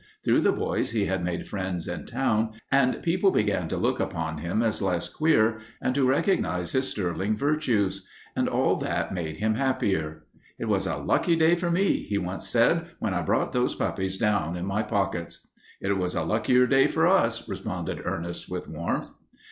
[0.25, 4.39] Through the boys he had made friends in town, and people began to look upon
[4.39, 8.03] him as less queer and to recognize his sterling virtues.
[8.35, 10.23] And all that made him happier.
[10.57, 14.17] "It was a lucky day for me," he once said, "when I brought those puppies
[14.17, 15.47] down in my pockets."
[15.79, 19.11] "It was a luckier day for us," responded Ernest with warmth.